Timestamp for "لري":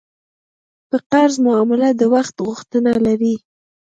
3.05-3.35